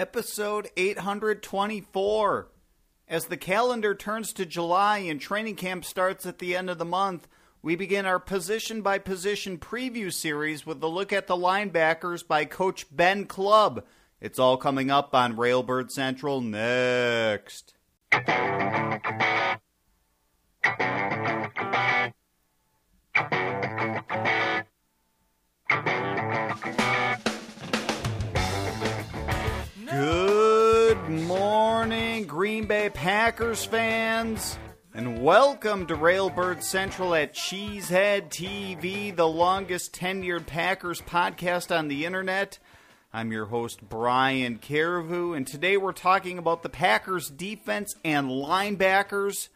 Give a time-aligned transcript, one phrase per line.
[0.00, 2.48] episode 824.
[3.06, 6.86] As the calendar turns to July and training camp starts at the end of the
[6.86, 7.28] month,
[7.60, 12.46] we begin our position by position preview series with a look at the linebackers by
[12.46, 13.84] Coach Ben Clubb.
[14.22, 17.74] It's all coming up on Railbird Central next.
[32.40, 34.58] Green Bay Packers fans,
[34.94, 42.06] and welcome to Railbird Central at Cheesehead TV, the longest tenured Packers podcast on the
[42.06, 42.58] internet.
[43.12, 49.50] I'm your host, Brian Carriveau, and today we're talking about the Packers defense and linebackers.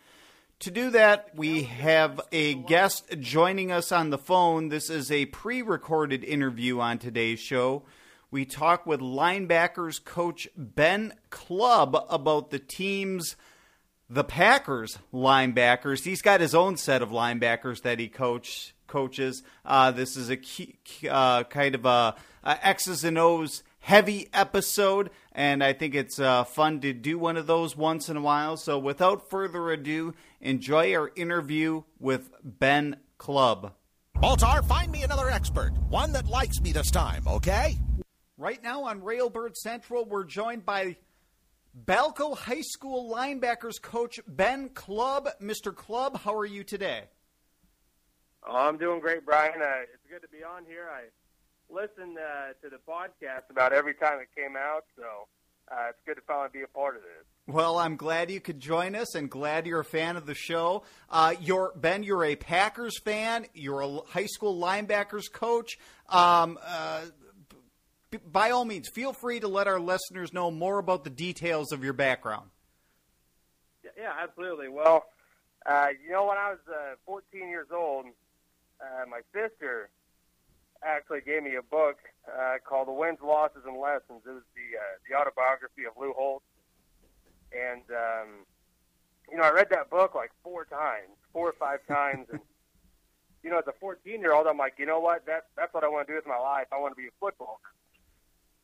[0.59, 4.69] To do that, we have a guest joining us on the phone.
[4.69, 7.85] This is a pre recorded interview on today's show.
[8.35, 13.37] We talk with linebackers coach Ben Clubb about the team's,
[14.11, 16.03] the Packers linebackers.
[16.03, 19.45] He's got his own set of linebackers that he coach coaches.
[19.65, 20.75] Uh, this is a key,
[21.09, 26.43] uh, kind of a, a X's and O's heavy episode, and I think it's uh,
[26.43, 28.57] fun to do one of those once in a while.
[28.57, 33.75] So, without further ado, enjoy our interview with Ben Clubb.
[34.17, 37.79] Baltar, find me another expert, one that likes me this time, okay?
[38.45, 40.97] Right now on Railbird Central, we're joined by
[41.87, 45.31] Balko High School linebackers coach Ben Club.
[45.41, 45.75] Mr.
[45.75, 47.05] Club, how are you today?
[48.47, 49.63] Oh, I'm doing great, Brian.
[49.63, 50.91] Uh, it's good to be on here.
[50.93, 51.05] I
[51.73, 55.27] listened uh, to the podcast about every time it came out, so
[55.73, 57.25] uh, it's good to finally be a part of this.
[57.47, 60.83] Well, I'm glad you could join us, and glad you're a fan of the show.
[61.09, 62.03] Uh, you're Ben.
[62.03, 63.47] You're a Packers fan.
[63.55, 65.79] You're a high school linebackers coach.
[66.11, 67.07] Um, uh,
[68.19, 71.83] by all means, feel free to let our listeners know more about the details of
[71.83, 72.51] your background.
[73.97, 74.69] Yeah, absolutely.
[74.69, 75.05] Well,
[75.67, 78.07] uh, you know, when I was uh, 14 years old,
[78.81, 79.89] uh, my sister
[80.83, 81.97] actually gave me a book
[82.29, 84.23] uh, called The Wins, Losses, and Lessons.
[84.27, 86.45] It was the uh, the autobiography of Lou Holtz,
[87.53, 88.29] and um,
[89.31, 92.41] you know, I read that book like four times, four or five times, and
[93.43, 95.25] you know, as a 14 year old, I'm like, you know what?
[95.27, 96.67] That that's what I want to do with my life.
[96.73, 97.61] I want to be a football.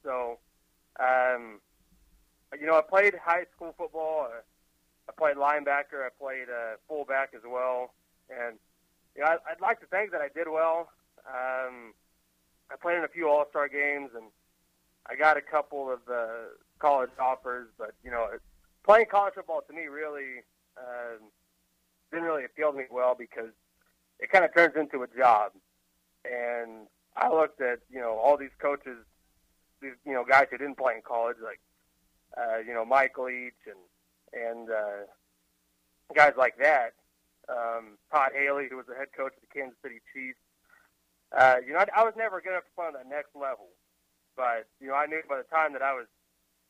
[0.03, 0.39] So,
[0.99, 1.61] um,
[2.59, 4.29] you know, I played high school football.
[4.31, 4.41] Uh,
[5.09, 6.05] I played linebacker.
[6.05, 7.95] I played uh, fullback as well.
[8.29, 8.57] And,
[9.17, 10.91] you know, I'd like to think that I did well.
[11.27, 11.95] Um,
[12.71, 14.27] I played in a few All Star games, and
[15.09, 17.69] I got a couple of uh, college offers.
[17.79, 18.29] But, you know,
[18.85, 20.43] playing college football to me really
[20.79, 21.31] um,
[22.11, 23.51] didn't really appeal to me well because
[24.19, 25.53] it kind of turns into a job.
[26.25, 26.87] And
[27.17, 28.99] I looked at, you know, all these coaches
[29.81, 31.61] these you know guys who didn't play in college, like
[32.37, 33.81] uh, you know Mike Leach and
[34.33, 35.07] and uh,
[36.15, 36.95] guys like that.
[37.49, 40.39] Um, Todd Haley, who was the head coach of the Kansas City Chiefs.
[41.37, 43.67] Uh, you know, I, I was never enough to play on that next level,
[44.37, 46.07] but you know, I knew by the time that I was,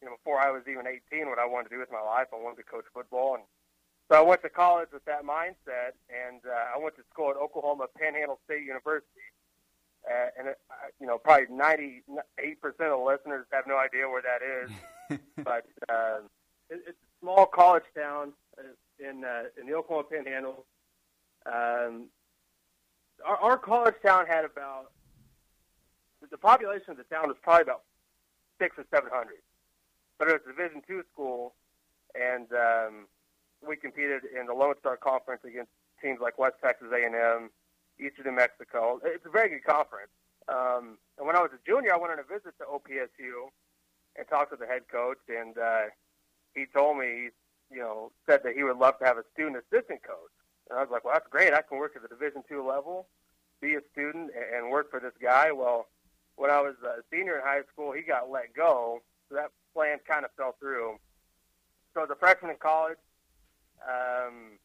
[0.00, 2.28] you know, before I was even 18, what I wanted to do with my life.
[2.32, 3.44] I wanted to coach football, and
[4.08, 7.36] so I went to college with that mindset, and uh, I went to school at
[7.36, 9.28] Oklahoma Panhandle State University
[10.08, 14.08] uh, and it, uh, you know, probably 98 percent of the listeners have no idea
[14.08, 15.18] where that is.
[15.44, 16.20] but uh,
[16.70, 18.62] it, it's a small college town uh,
[18.98, 20.64] in uh, in the Oklahoma Panhandle.
[21.46, 22.08] Um,
[23.26, 24.92] our, our college town had about
[26.30, 27.82] the population of the town was probably about
[28.60, 29.40] six or seven hundred,
[30.18, 31.54] but it was a Division two school,
[32.14, 33.06] and um,
[33.66, 35.70] we competed in the Lone Star Conference against
[36.02, 37.50] teams like West Texas A and M,
[38.00, 39.00] Eastern New Mexico.
[39.04, 40.10] It's a very good conference.
[40.48, 43.48] Um, and when I was a junior, I went on a visit to OPSU
[44.16, 45.82] and talked with the head coach, and uh,
[46.54, 47.30] he told me,
[47.70, 50.34] you know, said that he would love to have a student assistant coach.
[50.68, 51.52] And I was like, well, that's great.
[51.52, 53.06] I can work at the Division two level,
[53.60, 55.52] be a student, and work for this guy.
[55.52, 55.86] Well,
[56.36, 59.98] when I was a senior in high school, he got let go, so that plan
[60.08, 60.96] kind of fell through.
[61.94, 62.98] So as a freshman in college,
[63.86, 64.58] um,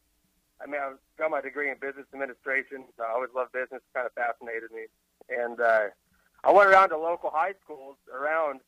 [0.62, 2.86] I mean, I got my degree in business administration.
[2.98, 4.88] So I always loved business; it kind of fascinated me.
[5.30, 5.92] And uh,
[6.44, 8.62] I went around to local high schools around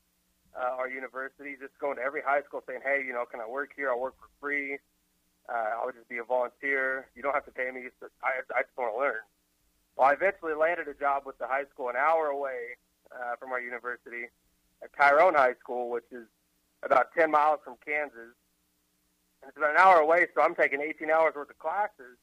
[0.55, 3.47] uh, our university, just going to every high school saying, "Hey, you know, can I
[3.47, 3.89] work here?
[3.89, 4.79] I'll work for free.
[5.47, 7.07] Uh, I would just be a volunteer.
[7.15, 7.83] You don't have to pay me.
[7.83, 9.23] Just, I, I just want to learn."
[9.95, 12.77] Well, I eventually landed a job with the high school an hour away
[13.11, 14.29] uh, from our university
[14.83, 16.27] at Tyrone High School, which is
[16.83, 18.35] about 10 miles from Kansas
[19.47, 22.17] it's about an hour away, so I'm taking 18 hours worth of classes.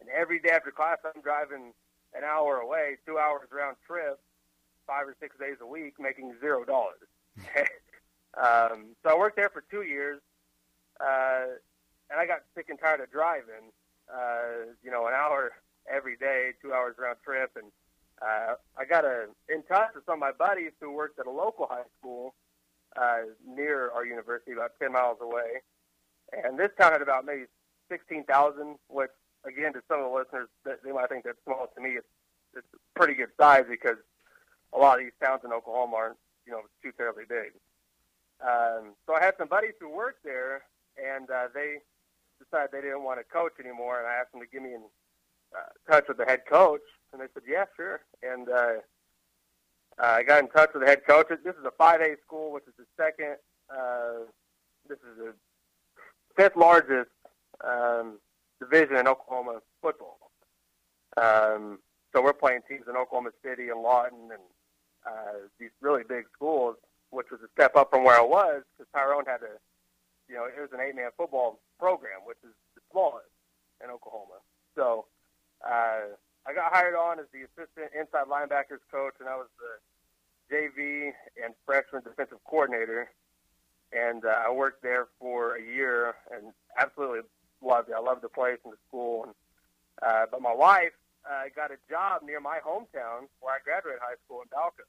[0.00, 1.72] And every day after class, I'm driving
[2.14, 4.20] an hour away, two hours round trip,
[4.86, 7.08] five or six days a week, making zero dollars.
[8.36, 10.20] Um, so I worked there for two years,
[11.00, 11.54] uh,
[12.10, 13.70] and I got sick and tired of driving.
[14.12, 15.52] Uh, you know, an hour
[15.90, 17.70] every day, two hours round trip, and
[18.20, 21.30] uh, I got a, in touch with some of my buddies who worked at a
[21.30, 22.34] local high school
[23.00, 25.62] uh, near our university, about 10 miles away.
[26.42, 27.44] And this town had about maybe
[27.88, 29.10] 16,000, which,
[29.46, 31.68] again, to some of the listeners, they might think that's small.
[31.74, 32.06] To me, it's,
[32.56, 33.98] it's a pretty good size because
[34.72, 36.16] a lot of these towns in Oklahoma aren't,
[36.46, 37.52] you know, too terribly big.
[38.42, 40.62] Um, so I had some buddies who worked there,
[40.98, 41.78] and uh, they
[42.42, 44.82] decided they didn't want to coach anymore, and I asked them to give me in
[45.56, 46.82] uh, touch with the head coach,
[47.12, 48.82] and they said, "Yeah, sure." And uh,
[49.98, 51.28] I got in touch with the head coach.
[51.28, 53.36] This is a 5A school, which is the second.
[53.70, 54.26] Uh,
[54.88, 55.34] this is the
[56.36, 57.10] fifth largest
[57.66, 58.18] um,
[58.60, 60.18] division in Oklahoma football.
[61.16, 61.78] Um,
[62.12, 64.42] so we're playing teams in Oklahoma City and Lawton and
[65.06, 66.76] uh, these really big schools,
[67.10, 69.58] which was a step up from where I was because Tyrone had a,
[70.28, 73.28] you know, it was an eight-man football program, which is the smallest
[73.82, 74.40] in Oklahoma.
[74.74, 75.06] So
[75.64, 76.16] uh,
[76.46, 81.12] I got hired on as the assistant inside linebackers coach, and I was the JV
[81.42, 83.10] and freshman defensive coordinator.
[83.94, 87.20] And uh, I worked there for a year and absolutely
[87.62, 87.94] loved it.
[87.96, 89.24] I loved the place and the school.
[89.24, 89.34] And,
[90.02, 90.92] uh, but my wife
[91.24, 94.84] uh, got a job near my hometown where I graduated high school in Balko.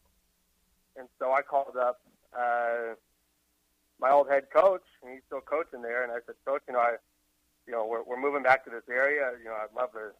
[0.98, 2.02] And so I called up
[2.38, 2.96] uh,
[4.00, 6.04] my old head coach, and he's still coaching there.
[6.04, 6.96] And I said, Coach, you know, I,
[7.68, 9.32] you know, we're, we're moving back to this area.
[9.40, 10.12] You know, I'd love to,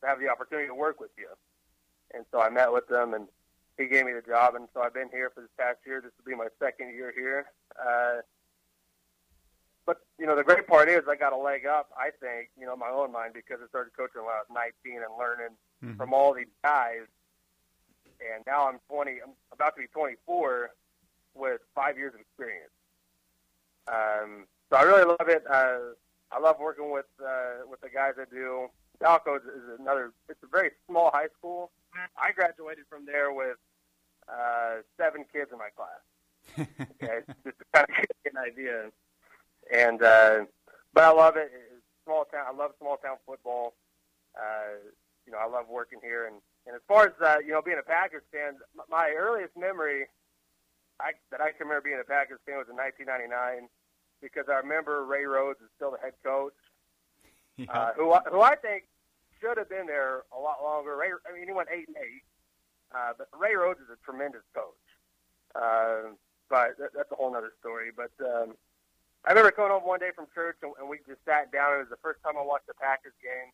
[0.00, 1.28] to have the opportunity to work with you.
[2.14, 3.26] And so I met with them, and
[3.78, 4.54] he gave me the job.
[4.54, 6.00] And so I've been here for this past year.
[6.00, 7.46] This will be my second year here.
[7.78, 8.22] Uh,
[9.84, 11.90] but you know, the great part is I got a leg up.
[11.96, 15.02] I think you know my own mind because I started coaching when I was 19
[15.02, 15.96] and learning mm-hmm.
[15.96, 17.06] from all these guys.
[18.34, 19.12] And now I'm 20.
[19.22, 20.70] I'm about to be 24
[21.34, 22.72] with five years of experience.
[23.88, 25.44] Um, so I really love it.
[25.48, 25.94] Uh,
[26.32, 28.68] I love working with uh, with the guys that do.
[29.00, 30.12] Balko is, is another.
[30.28, 31.70] It's a very small high school.
[32.16, 33.56] I graduated from there with
[34.28, 36.02] uh, seven kids in my class.
[37.02, 38.90] okay, just to kind of get an idea.
[39.72, 40.44] And uh,
[40.94, 41.50] but I love it.
[41.52, 42.44] It's small town.
[42.48, 43.74] I love small town football.
[44.36, 44.78] Uh,
[45.26, 46.26] you know, I love working here.
[46.26, 48.54] And and as far as uh, you know, being a Packers fan,
[48.88, 50.06] my earliest memory
[51.00, 53.68] I, that I can remember being a Packers fan was in 1999
[54.24, 56.56] because I remember Ray Rhodes is still the head coach,
[57.68, 57.72] yeah.
[57.72, 58.84] uh, who who I think
[59.40, 60.96] should have been there a lot longer.
[60.96, 62.24] Ray, I mean, he went eight and eight,
[62.94, 64.86] uh, but Ray Rhodes is a tremendous coach.
[65.54, 66.14] Uh,
[66.48, 67.90] but that, that's a whole other story.
[67.94, 68.54] But um,
[69.24, 71.74] I remember coming home one day from church and, and we just sat down.
[71.74, 73.50] It was the first time I watched the Packers game.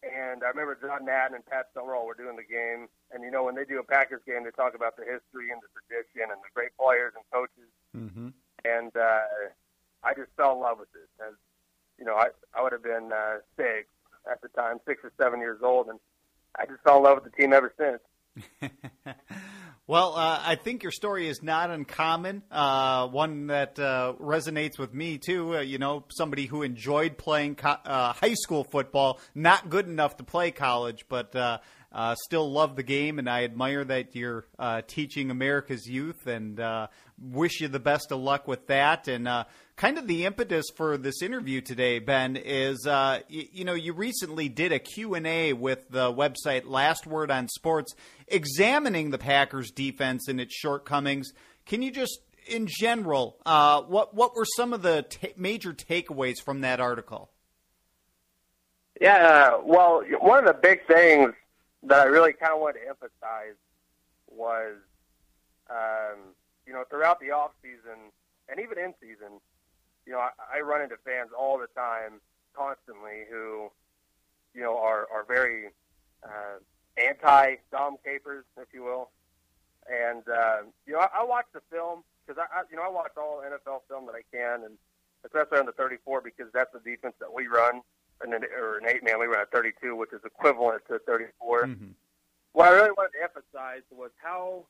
[0.00, 2.88] And I remember John Madden and Pat Summerall were doing the game.
[3.12, 5.60] And, you know, when they do a Packers game, they talk about the history and
[5.60, 7.68] the tradition and the great players and coaches.
[7.92, 8.32] Mm-hmm.
[8.64, 9.52] And uh,
[10.02, 11.08] I just fell in love with it.
[11.20, 11.36] As,
[12.00, 13.86] you know, I, I would have been uh, six
[14.30, 15.88] at the time, six or seven years old.
[15.88, 16.00] And
[16.58, 18.00] I just fell in love with the team ever since.
[19.90, 22.44] Well, uh, I think your story is not uncommon.
[22.48, 25.56] Uh, one that uh, resonates with me too.
[25.56, 30.16] Uh, you know, somebody who enjoyed playing co- uh, high school football, not good enough
[30.18, 31.58] to play college, but uh,
[32.22, 34.44] still love the game, and I admire that you're
[34.86, 36.60] teaching America's youth, and
[37.20, 39.08] wish you the best of luck with that.
[39.08, 39.28] And
[39.80, 43.94] kind of the impetus for this interview today, Ben, is uh, y- you know you
[43.94, 47.94] recently did a Q&A with the website Last Word on Sports
[48.28, 51.32] examining the Packers defense and its shortcomings.
[51.64, 55.06] Can you just in general, uh, what what were some of the
[55.38, 57.30] major takeaways from that article?
[59.00, 61.32] Yeah, well, one of the big things
[61.84, 63.56] that I really kind of wanted to emphasize
[64.30, 64.74] was,
[65.70, 66.18] um,
[66.66, 68.12] you know, throughout the off season
[68.50, 69.40] and even in season,
[70.06, 72.20] you know, I, I run into fans all the time,
[72.54, 73.70] constantly, who,
[74.54, 75.70] you know, are are very
[76.24, 76.58] uh,
[76.96, 79.10] anti Dom Capers, if you will.
[79.88, 82.88] And uh, you know, I, I watch the film because I, I, you know, I
[82.88, 84.74] watch all NFL film that I can, and
[85.24, 87.82] especially on the 34 because that's the defense that we run,
[88.22, 91.66] and then or an eight man we run a 32, which is equivalent to 34.
[91.66, 91.86] Mm-hmm.
[92.52, 94.66] What I really wanted to emphasize was how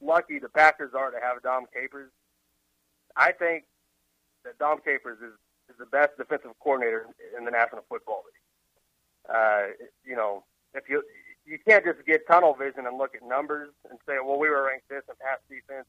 [0.00, 2.10] lucky the Packers are to have Dom Capers.
[3.16, 3.64] I think
[4.44, 5.34] that Dom Capers is,
[5.68, 7.06] is the best defensive coordinator
[7.36, 9.34] in the National Football League.
[9.34, 10.44] Uh, you know,
[10.74, 11.02] if you
[11.46, 14.64] you can't just get tunnel vision and look at numbers and say, well, we were
[14.64, 15.86] ranked this in pass defense,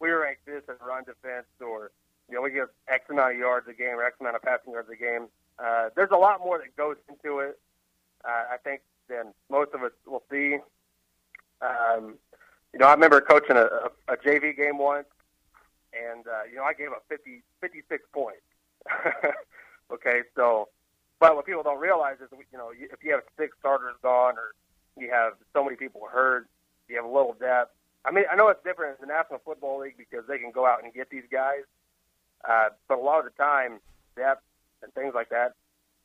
[0.00, 1.90] we were ranked this in run defense, or
[2.28, 4.72] you know, we give X amount of yards a game or X amount of passing
[4.72, 5.26] yards a game.
[5.58, 7.58] Uh, there's a lot more that goes into it.
[8.24, 10.58] Uh, I think than most of us will see.
[11.60, 12.14] Um,
[12.72, 15.06] you know, I remember coaching a, a, a JV game once,
[15.92, 18.42] and uh, you know I gave up 50, 56 points.
[19.92, 20.68] okay, so
[21.20, 24.54] but what people don't realize is you know if you have six starters gone or
[24.96, 26.46] you have so many people hurt,
[26.88, 27.72] you have a little depth.
[28.04, 30.66] I mean, I know it's different in the National Football League because they can go
[30.66, 31.62] out and get these guys,
[32.48, 33.80] uh, but a lot of the time
[34.16, 34.42] depth
[34.82, 35.54] and things like that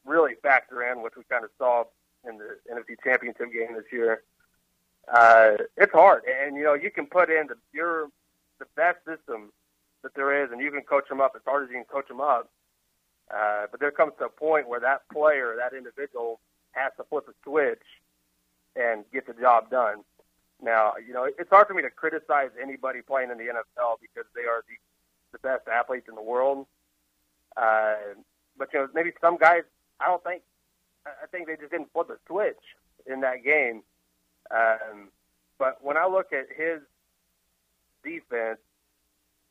[0.05, 1.85] really factor in, which we kind of saw
[2.27, 4.23] in the NFC Championship game this year.
[5.13, 8.07] Uh, it's hard, and you know you can put in the your
[8.59, 9.51] the best system
[10.03, 12.07] that there is, and you can coach them up as hard as you can coach
[12.07, 12.49] them up.
[13.33, 16.39] Uh, but there comes to a point where that player, that individual,
[16.71, 17.81] has to flip a switch
[18.75, 20.03] and get the job done.
[20.61, 24.29] Now, you know, it's hard for me to criticize anybody playing in the NFL because
[24.35, 24.75] they are the,
[25.31, 26.67] the best athletes in the world.
[27.57, 27.95] Uh,
[28.57, 29.63] but you know, maybe some guys,
[29.99, 30.41] I don't think,
[31.05, 32.59] I think they just didn't flip a switch
[33.05, 33.83] in that game.
[34.51, 35.09] Um,
[35.59, 36.79] but when I look at his
[38.03, 38.59] defense,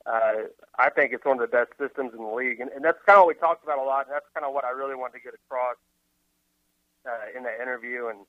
[0.07, 2.99] uh, I think it's one of the best systems in the league, and, and that's
[3.07, 4.07] kind of what we talked about a lot.
[4.07, 5.77] And that's kind of what I really wanted to get across
[7.07, 8.09] uh, in that interview.
[8.09, 8.21] And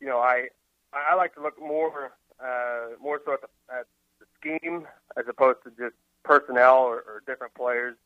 [0.00, 0.48] you know, I
[0.92, 2.12] I like to look more
[2.42, 3.86] uh, more so at the, at
[4.20, 7.96] the scheme as opposed to just personnel or, or different players.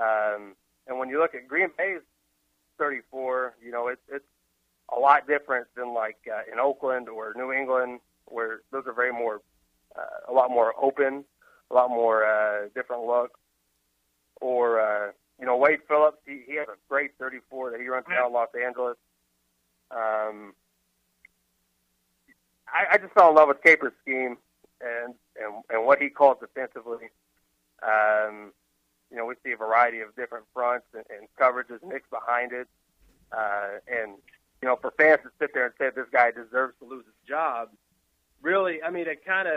[0.00, 0.54] Um,
[0.86, 2.00] and when you look at Green Bay's
[2.78, 4.24] 34, you know, it's it's
[4.94, 9.12] a lot different than like uh, in Oakland or New England, where those are very
[9.12, 9.42] more
[9.94, 11.24] uh, a lot more open
[11.70, 13.38] a lot more uh, different look.
[14.40, 15.10] Or uh,
[15.40, 18.48] you know Wade Phillips, he, he has a great 34 that he runs down Los
[18.54, 18.96] Angeles.
[19.90, 20.54] Um,
[22.68, 24.36] I, I just fell in love with Capers' scheme
[24.80, 27.08] and, and and what he calls defensively.
[27.82, 28.52] Um,
[29.10, 32.68] you know, we see a variety of different fronts and, and coverages mixed behind it.
[33.32, 34.12] Uh, and
[34.62, 37.28] you know, for fans to sit there and say this guy deserves to lose his
[37.28, 37.68] job,
[38.42, 39.54] really, I mean, it kind of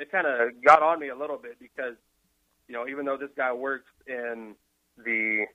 [0.00, 1.94] it kind of got on me a little bit because,
[2.68, 4.54] you know, even though this guy works in
[4.96, 5.46] the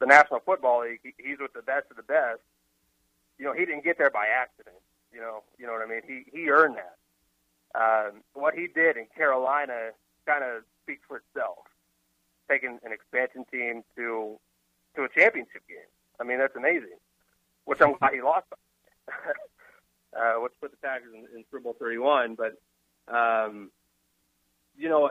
[0.00, 2.40] the National Football League, he, he's with the best of the best.
[3.38, 4.76] You know, he didn't get there by accident.
[5.12, 6.02] You know, you know what I mean.
[6.06, 6.96] He he earned that.
[7.74, 9.90] Um, what he did in Carolina
[10.26, 11.58] kind of speaks for itself.
[12.50, 14.38] Taking an expansion team to
[14.96, 15.90] to a championship game.
[16.20, 16.98] I mean, that's amazing.
[17.64, 18.46] Which I'm glad he lost.
[19.08, 22.36] uh, which put the Packers in, in Super Bowl 31.
[22.36, 22.58] But
[23.08, 23.70] um,
[24.76, 25.10] you know,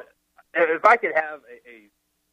[0.53, 1.89] if I could have a, a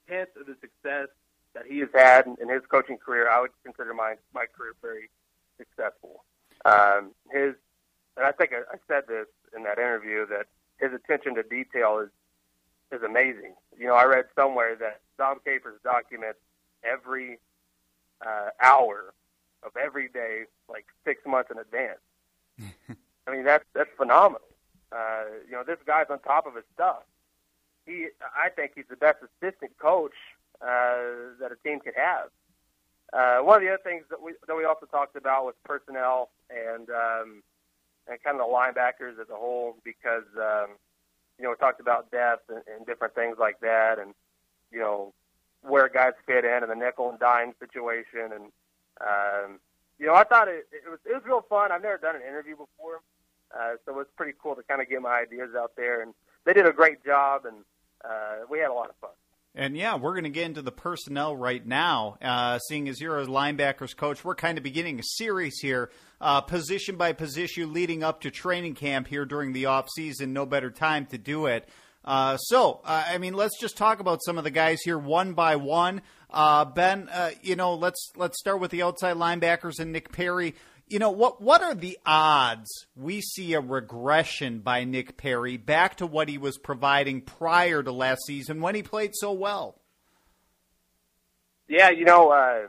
[0.06, 1.08] hint of the success
[1.54, 5.10] that he has had in his coaching career, I would consider my my career very
[5.58, 6.24] successful.
[6.64, 7.54] Um, his,
[8.16, 10.46] and I think I, I said this in that interview that
[10.78, 12.10] his attention to detail is
[12.92, 13.54] is amazing.
[13.78, 16.38] You know, I read somewhere that Dom Capers documents
[16.82, 17.38] every
[18.24, 19.14] uh, hour
[19.62, 22.00] of every day, like six months in advance.
[23.26, 24.42] I mean, that's that's phenomenal.
[24.92, 27.04] Uh, you know, this guy's on top of his stuff
[27.86, 30.14] he, I think he's the best assistant coach
[30.60, 32.28] uh, that a team could have.
[33.12, 36.30] Uh, one of the other things that we that we also talked about was personnel
[36.48, 37.42] and um,
[38.08, 40.76] and kind of the linebackers as a whole because um,
[41.36, 44.14] you know we talked about depth and, and different things like that and
[44.70, 45.12] you know
[45.62, 48.44] where guys fit in and the nickel and dime situation and
[49.00, 49.58] um,
[49.98, 51.72] you know I thought it, it was it was real fun.
[51.72, 53.00] I've never done an interview before,
[53.58, 56.14] uh, so it was pretty cool to kind of get my ideas out there and
[56.44, 57.64] they did a great job and
[58.04, 59.10] uh, we had a lot of fun.
[59.54, 62.16] And yeah, we're going to get into the personnel right now.
[62.22, 66.40] Uh, seeing as you're a linebackers coach, we're kind of beginning a series here, uh,
[66.40, 70.32] position by position, leading up to training camp here during the off season.
[70.32, 71.68] No better time to do it.
[72.04, 75.34] Uh, so, uh, I mean, let's just talk about some of the guys here one
[75.34, 76.00] by one.
[76.30, 80.54] Uh, ben, uh, you know, let's let's start with the outside linebackers and Nick Perry
[80.90, 85.96] you know what what are the odds we see a regression by Nick Perry back
[85.96, 89.80] to what he was providing prior to last season when he played so well?
[91.68, 92.66] Yeah, you know, uh,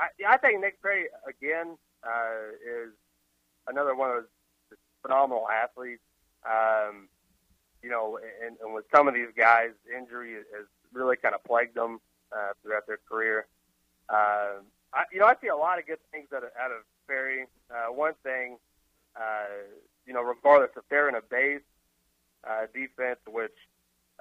[0.00, 2.92] I, I think Nick Perry again uh, is
[3.68, 6.02] another one of those phenomenal athletes.
[6.44, 7.08] Um,
[7.82, 11.76] you know, and, and with some of these guys, injury has really kind of plagued
[11.76, 12.00] them
[12.32, 13.46] uh, throughout their career.
[14.08, 14.60] Uh,
[14.92, 17.46] I, you know, I see a lot of good things out of, out of Perry.
[17.70, 18.56] Uh, one thing,
[19.16, 19.46] uh,
[20.06, 21.60] you know, regardless if they're in a base
[22.48, 23.56] uh, defense, which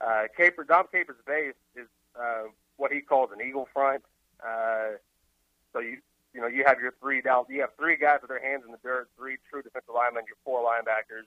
[0.05, 1.87] uh, Caper, Dom Capers' base is
[2.19, 2.43] uh,
[2.77, 4.03] what he calls an eagle front.
[4.43, 4.97] Uh,
[5.71, 5.97] so you,
[6.33, 8.71] you know, you have your three down, you have three guys with their hands in
[8.71, 11.25] the dirt, three true defensive linemen, your four linebackers,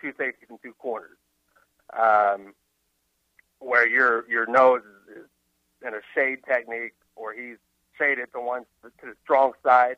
[0.00, 1.18] two safeties, and two corners.
[1.92, 2.54] Um,
[3.58, 5.28] where your your nose is, is
[5.86, 7.58] in a shade technique, or he's
[7.98, 9.96] shaded to one to the strong side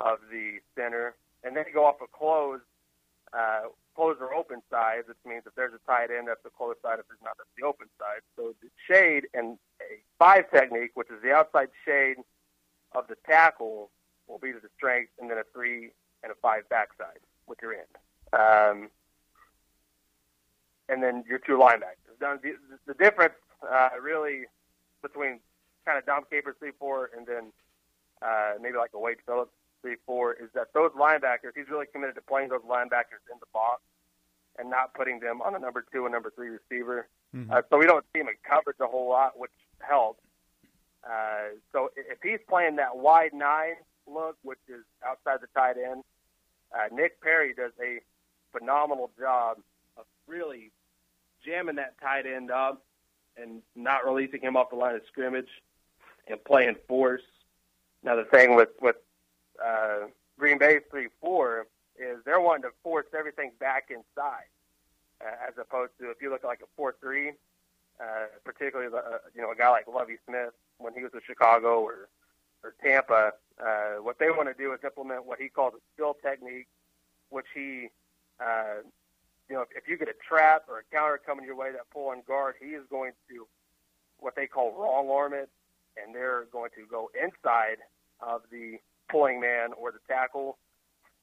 [0.00, 1.14] of the center,
[1.44, 2.60] and then you go off a close,
[3.32, 6.76] uh, close or open side, which means if there's a tight end, that's the close
[6.82, 6.98] side.
[6.98, 8.22] If there's not, that's the open side.
[8.36, 12.16] So the shade and a five technique, which is the outside shade
[12.92, 13.90] of the tackle,
[14.26, 15.90] will be to the strength, and then a three
[16.22, 17.92] and a five backside with your end.
[18.32, 18.90] Um,
[20.88, 22.18] and then your two linebackers.
[22.18, 23.34] The, the difference
[23.68, 24.42] uh, really
[25.02, 25.40] between
[25.86, 27.52] kind of Dom Capers three four and then
[28.22, 29.52] uh, maybe like a Wade Phillips
[29.82, 33.46] three four is that those linebackers he's really committed to playing those linebackers in the
[33.52, 33.82] box
[34.58, 37.08] and not putting them on a number two and number three receiver.
[37.34, 37.52] Mm-hmm.
[37.52, 40.20] Uh, so we don't see him in coverage a whole lot, which helps.
[41.04, 46.02] Uh, so if he's playing that wide nine look, which is outside the tight end,
[46.74, 48.00] uh, Nick Perry does a
[48.52, 49.58] phenomenal job
[49.96, 50.70] of really
[51.44, 52.82] jamming that tight end up
[53.36, 55.48] and not releasing him off the line of scrimmage
[56.28, 57.22] and playing force.
[58.02, 58.96] Now the thing with with
[59.64, 60.06] uh,
[60.40, 61.66] Green Bay three four
[61.98, 64.48] is they're wanting to force everything back inside,
[65.20, 67.32] uh, as opposed to if you look at like a four three,
[68.00, 71.24] uh, particularly the, uh, you know a guy like Lovie Smith when he was with
[71.24, 72.08] Chicago or
[72.64, 73.32] or Tampa.
[73.62, 76.68] Uh, what they want to do is implement what he calls a spill technique,
[77.28, 77.88] which he
[78.40, 78.80] uh,
[79.50, 81.82] you know, if, if you get a trap or a counter coming your way that
[81.92, 83.46] pull on guard, he is going to
[84.18, 85.50] what they call wrong arm it,
[85.96, 87.78] and they're going to go inside
[88.20, 88.78] of the
[89.10, 90.58] pulling man or the tackle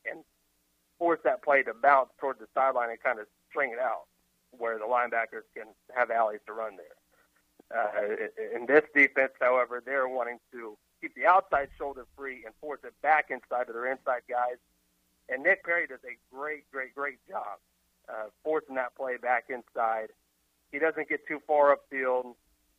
[0.09, 0.23] and
[0.99, 4.05] force that play to bounce toward the sideline and kind of string it out
[4.57, 6.97] where the linebackers can have alleys to run there.
[7.69, 12.79] Uh, in this defense, however, they're wanting to keep the outside shoulder free and force
[12.83, 14.55] it back inside to their inside guys.
[15.29, 17.59] And Nick Perry does a great, great, great job
[18.09, 20.09] uh, forcing that play back inside.
[20.71, 22.35] He doesn't get too far upfield.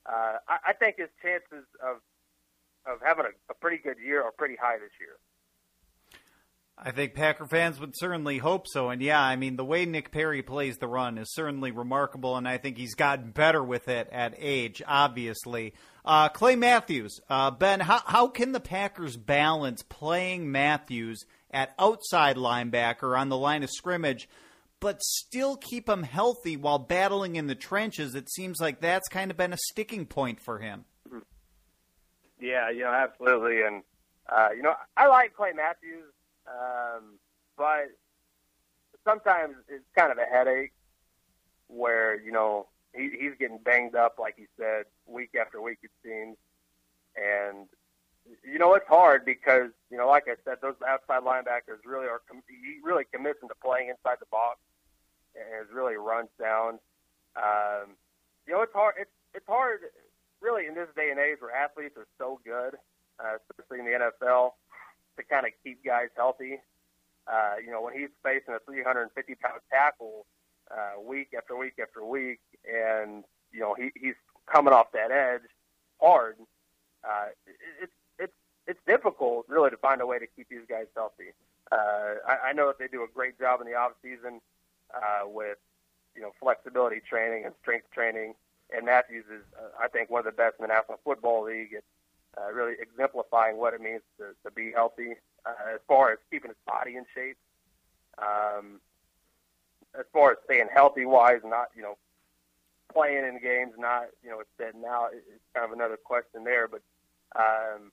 [0.07, 1.99] Uh, I, I think his chances of
[2.87, 5.17] of having a, a pretty good year or pretty high this year.
[6.81, 8.91] I think Packer fans would certainly hope so.
[8.91, 12.47] And yeah, I mean, the way Nick Perry plays the run is certainly remarkable, and
[12.47, 15.75] I think he's gotten better with it at age, obviously.
[16.05, 22.37] Uh, Clay Matthews, uh, Ben, how, how can the Packers balance playing Matthews at outside
[22.37, 24.29] linebacker on the line of scrimmage
[24.81, 28.15] but still keep him healthy while battling in the trenches.
[28.15, 30.85] It seems like that's kind of been a sticking point for him.
[32.41, 33.63] Yeah, you know, absolutely.
[33.63, 33.83] And,
[34.29, 36.13] uh, you know, I like Clay Matthews,
[36.47, 37.19] um,
[37.57, 37.91] but
[39.05, 40.73] sometimes it's kind of a headache
[41.69, 45.91] where, you know, he, he's getting banged up, like he said, week after week, it
[46.05, 46.37] seems.
[47.17, 47.67] And
[48.45, 52.21] you know, it's hard because, you know, like I said, those outside linebackers really are,
[52.49, 54.59] he really commits into playing inside the box
[55.35, 56.79] and is really runs down.
[57.37, 57.97] Um,
[58.47, 58.95] you know, it's hard.
[58.99, 59.81] It's it's hard,
[60.41, 62.77] really, in this day and age where athletes are so good,
[63.19, 64.53] uh, especially in the NFL,
[65.17, 66.61] to kind of keep guys healthy.
[67.27, 70.27] Uh, you know, when he's facing a 350 pound tackle
[70.71, 74.15] uh, week after week after week, and you know he, he's
[74.51, 75.49] coming off that edge
[76.01, 76.37] hard.
[77.05, 77.27] Uh,
[77.81, 78.33] it's it's
[78.67, 81.33] it's difficult, really, to find a way to keep these guys healthy.
[81.71, 84.41] Uh, I, I know that they do a great job in the off season
[84.95, 85.59] uh, with
[86.15, 88.35] you know flexibility training and strength training.
[88.75, 91.71] And Matthews is, uh, I think, one of the best in the National Football League.
[91.73, 91.87] It's
[92.37, 95.15] uh, really exemplifying what it means to, to be healthy
[95.47, 97.37] uh, as far as keeping his body in shape.
[98.19, 98.81] Um,
[99.99, 101.97] as far as staying healthy wise, not you know
[102.93, 105.07] playing in games, not you know it's dead now.
[105.13, 106.83] It's kind of another question there, but
[107.37, 107.91] um,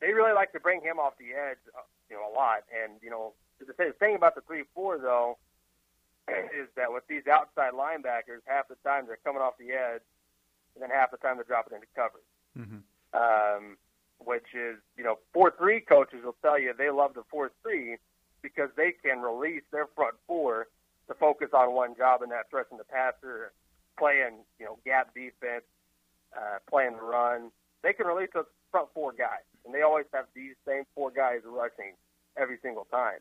[0.00, 2.64] they really like to bring him off the edge, uh, you know, a lot.
[2.72, 5.38] And you know, the thing about the three four though
[6.28, 10.02] is that with these outside linebackers, half the time they're coming off the edge,
[10.74, 12.30] and then half the time they're dropping into coverage.
[12.58, 12.82] Mm-hmm.
[13.14, 13.76] Um,
[14.18, 17.96] which is, you know, four three coaches will tell you they love the four three
[18.42, 20.68] because they can release their front four
[21.08, 23.52] to focus on one job, and that's rushing the passer,
[23.98, 25.64] playing, you know, gap defense,
[26.36, 27.50] uh, playing the run.
[27.82, 31.40] They can release those front four guys, and they always have these same four guys
[31.44, 31.94] rushing
[32.36, 33.20] every single time.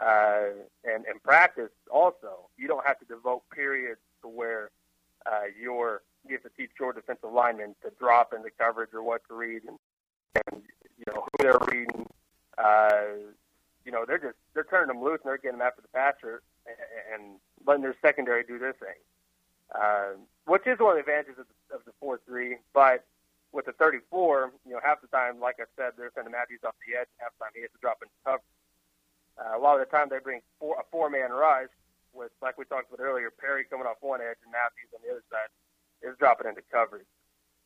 [0.00, 0.52] Uh,
[0.84, 4.70] and in practice, also, you don't have to devote periods to where
[5.26, 9.22] uh, you're you have to teach your defensive linemen to drop into coverage or what
[9.28, 9.78] to read and,
[10.46, 10.62] and
[10.98, 12.06] you know who they're reading.
[12.58, 13.32] Uh,
[13.84, 16.42] you know, they're just they're turning them loose and they're getting them after the passer
[16.66, 16.76] and,
[17.12, 17.36] and
[17.66, 19.00] letting their secondary do their thing,
[19.74, 22.56] uh, which is one of the advantages of the, of the four three.
[22.72, 23.04] But
[23.52, 26.74] with the 34, you know, half the time, like I said, they're sending Matthews off
[26.86, 27.08] the edge.
[27.18, 28.59] Half the time, he has to drop into coverage.
[29.40, 31.68] Uh, a lot of the time they bring four, a four-man rush
[32.12, 35.12] with, like we talked about earlier, Perry coming off one edge and Matthews on the
[35.12, 35.48] other side
[36.02, 37.06] is dropping into coverage,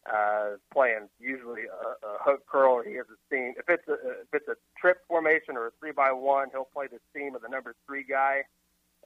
[0.07, 2.83] uh, playing usually a, a hook curl.
[2.83, 3.55] He has a seam.
[3.59, 6.87] If it's a if it's a trip formation or a three by one, he'll play
[6.87, 8.43] the seam of the number three guy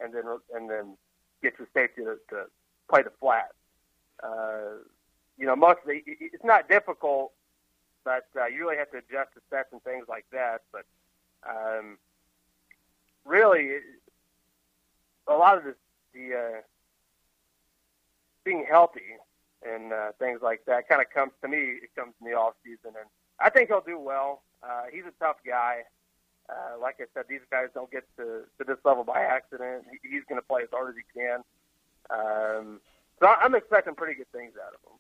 [0.01, 0.97] and then and then
[1.43, 2.45] get your safety to, to
[2.91, 3.53] play the flat.
[4.23, 4.83] Uh,
[5.39, 7.33] you know, most of the, it's not difficult,
[8.05, 10.63] but uh, you really have to adjust the sets and things like that.
[10.73, 10.85] But
[11.49, 11.99] um,
[13.29, 13.69] really,
[15.29, 15.75] a lot of this,
[16.15, 16.61] the uh,
[18.45, 19.19] being healthy
[19.63, 21.59] and uh, things like that kind of comes to me.
[21.83, 24.43] It comes in the off season, and I think he'll do well.
[24.63, 25.83] Uh, he's a tough guy.
[26.49, 29.85] Uh, like I said, these guys don't get to, to this level by accident.
[29.91, 31.45] He, he's going to play as hard as he can.
[32.11, 32.81] Um,
[33.21, 34.99] so I'm expecting pretty good things out of him.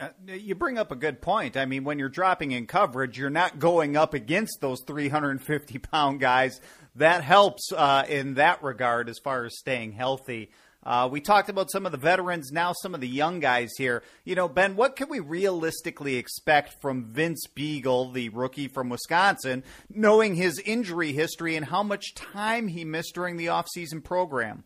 [0.00, 1.58] Uh, you bring up a good point.
[1.58, 6.20] I mean, when you're dropping in coverage, you're not going up against those 350 pound
[6.20, 6.58] guys.
[6.96, 10.50] That helps uh, in that regard as far as staying healthy.
[10.82, 14.02] Uh, we talked about some of the veterans, now some of the young guys here.
[14.24, 19.62] You know, Ben, what can we realistically expect from Vince Biegel, the rookie from Wisconsin,
[19.90, 24.64] knowing his injury history and how much time he missed during the offseason program?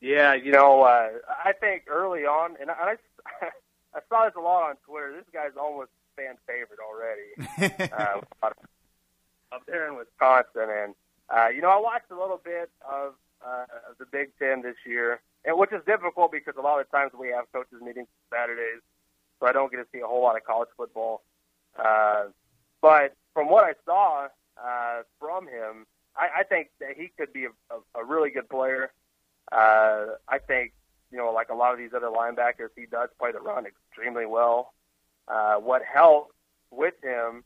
[0.00, 1.08] Yeah, you know, uh,
[1.44, 2.96] I think early on, and I,
[3.96, 5.12] I saw this a lot on Twitter.
[5.16, 8.20] This guy's almost fan favorite already uh,
[9.52, 10.94] up there in Wisconsin, and
[11.34, 14.76] uh, you know, I watched a little bit of uh, of the Big Ten this
[14.84, 18.82] year, and which is difficult because a lot of times we have coaches meetings Saturdays,
[19.40, 21.22] so I don't get to see a whole lot of college football.
[21.78, 22.26] Uh,
[22.82, 24.28] but from what I saw
[24.62, 28.48] uh, from him, I, I think that he could be a, a, a really good
[28.48, 28.92] player.
[29.52, 30.72] Uh, I think
[31.10, 34.26] you know, like a lot of these other linebackers, he does play the run extremely
[34.26, 34.72] well.
[35.28, 36.34] Uh, what helps
[36.70, 37.44] with him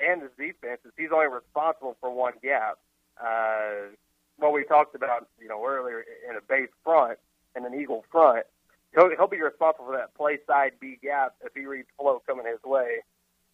[0.00, 2.78] and his defense is he's only responsible for one gap.
[3.22, 3.90] Uh,
[4.38, 7.18] what we talked about, you know, earlier in a base front
[7.54, 8.46] and an eagle front,
[8.94, 12.46] he'll, he'll be responsible for that play side B gap if he reads flow coming
[12.46, 13.00] his way.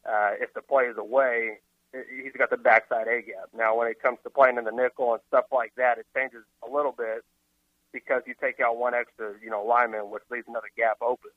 [0.09, 1.59] Uh, if the play is away,
[1.93, 3.49] he's got the backside A gap.
[3.57, 6.45] Now, when it comes to playing in the nickel and stuff like that, it changes
[6.67, 7.25] a little bit
[7.97, 11.31] because you take out one extra, you know, lineman, which leaves another gap open,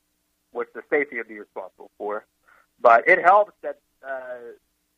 [0.52, 2.26] which the safety would be responsible for.
[2.82, 4.52] But it helps that uh,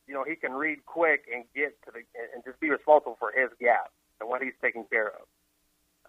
[0.08, 2.00] you know he can read quick and get to the
[2.34, 5.22] and just be responsible for his gap and what he's taking care of.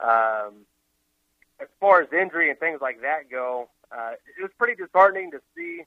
[0.01, 0.65] Um,
[1.61, 5.41] as far as injury and things like that go, uh, it was pretty disheartening to
[5.55, 5.83] see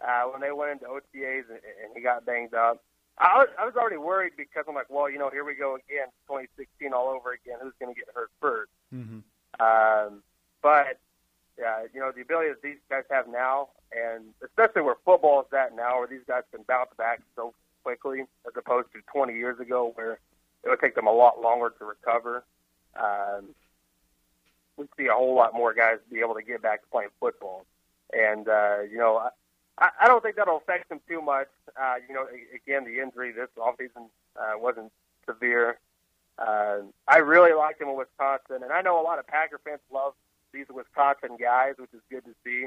[0.00, 2.82] uh, when they went into OTAs and, and he got banged up.
[3.20, 5.74] I was, I was already worried because I'm like, well, you know, here we go
[5.74, 7.58] again, 2016 all over again.
[7.62, 9.20] Who's going to get hurt 1st mm-hmm.
[9.60, 10.22] um,
[10.62, 10.98] but
[11.58, 15.52] yeah, you know, the ability that these guys have now, and especially where football is
[15.52, 17.52] at now, where these guys can bounce back so
[17.84, 20.18] quickly, as opposed to 20 years ago, where
[20.64, 22.44] it would take them a lot longer to recover.
[22.98, 23.54] Um,
[24.78, 27.66] we see a whole lot more guys be able to get back to playing football,
[28.12, 29.28] and uh, you know,
[29.78, 31.48] I, I don't think that'll affect them too much.
[31.80, 34.92] Uh, you know, again, the injury this offseason uh, wasn't
[35.26, 35.78] severe.
[36.38, 39.80] Uh, I really liked him in Wisconsin, and I know a lot of Packer fans
[39.92, 40.12] love
[40.52, 42.66] these Wisconsin guys, which is good to see.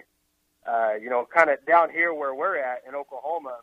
[0.65, 3.57] Uh, you know, kind of down here where we're at in Oklahoma,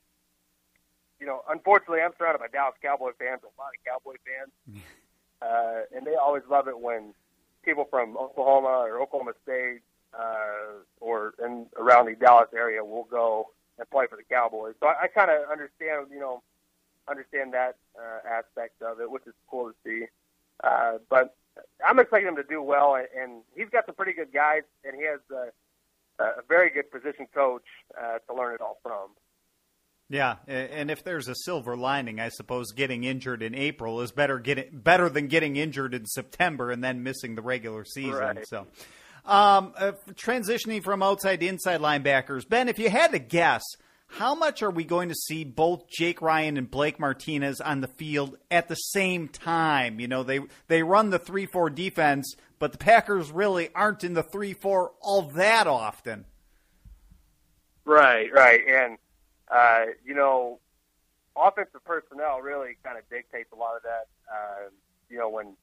[1.18, 4.82] you know, unfortunately, I'm surrounded by Dallas Cowboy fans, a lot of Cowboy fans,
[5.42, 7.14] uh, and they always love it when
[7.62, 9.80] people from Oklahoma or Oklahoma State
[10.18, 14.74] uh, or in around the Dallas area will go and play for the Cowboys.
[14.78, 16.42] So I, I kind of understand, you know,
[17.08, 20.06] understand that uh, aspect of it, which is cool to see.
[20.62, 21.34] Uh, but
[21.84, 24.94] I'm expecting him to do well, and, and he's got some pretty good guys, and
[24.94, 27.64] he has a, a very good position coach
[28.00, 29.08] uh, to learn it all from.
[30.10, 34.40] Yeah, and if there's a silver lining, I suppose getting injured in April is better
[34.40, 38.14] getting better than getting injured in September and then missing the regular season.
[38.14, 38.48] Right.
[38.48, 38.66] So,
[39.24, 43.62] um, uh, transitioning from outside to inside linebackers, Ben, if you had to guess,
[44.06, 47.87] how much are we going to see both Jake Ryan and Blake Martinez on the
[47.87, 50.00] field at the same time?
[50.00, 54.14] You know, they they run the three four defense, but the Packers really aren't in
[54.14, 56.24] the three four all that often.
[57.85, 58.98] Right, right, and
[59.50, 60.59] uh, you know,
[61.37, 64.09] offensive personnel really kind of dictates a lot of that.
[64.30, 64.70] Uh,
[65.09, 65.54] you know, when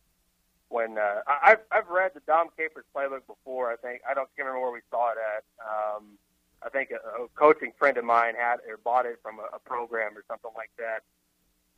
[0.69, 3.71] when uh, I've I've read the Dom Capers playbook before.
[3.71, 5.43] I think I don't can't remember where we saw it at.
[5.61, 6.17] Um,
[6.63, 9.59] I think a, a coaching friend of mine had or bought it from a, a
[9.59, 11.03] program or something like that.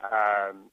[0.02, 0.72] Um,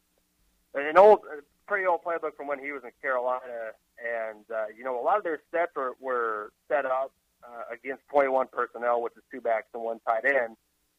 [0.75, 1.21] an old,
[1.67, 5.19] pretty old playbook from when he was in Carolina, and uh, you know a lot
[5.19, 7.13] of their sets were, were set up
[7.45, 10.57] uh, against 21 personnel, which is two backs and one tight end.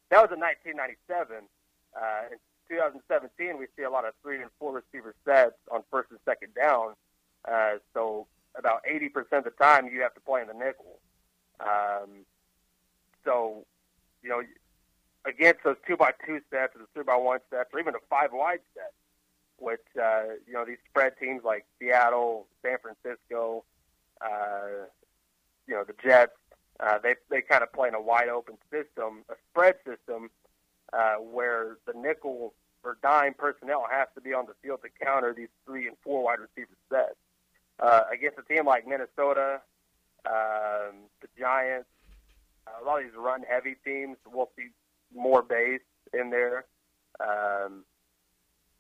[0.10, 1.44] That was in 1997.
[1.96, 2.38] Uh, in
[2.70, 6.54] 2017, we see a lot of three and four receiver sets on first and second
[6.54, 6.94] down.
[7.50, 11.00] Uh, so about 80% of the time you have to play in the nickel.
[11.60, 12.26] Um,
[13.24, 13.66] so,
[14.24, 14.42] you know,
[15.26, 18.00] against those two by two sets or the three by one sets or even a
[18.10, 18.94] five wide set,
[19.58, 23.64] which uh, you know these spread teams like Seattle, San Francisco,
[24.22, 24.86] uh,
[25.68, 26.32] you know the Jets,
[26.80, 30.30] uh, they they kind of play in a wide open system, a spread system,
[30.94, 35.34] uh, where the nickel or dime personnel has to be on the field to counter
[35.34, 37.16] these three and four wide receiver sets.
[37.80, 39.62] Uh, against a team like Minnesota,
[40.26, 41.88] um, the Giants,
[42.82, 44.70] a lot of these run heavy teams, we'll see
[45.16, 46.66] more base in there.
[47.20, 47.84] Um,